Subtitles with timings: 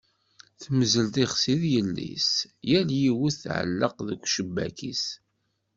[0.61, 2.31] Temmzel tixsi d yelli-s,
[2.69, 5.05] yal yiwet tɛelleq seg ucekkab-is.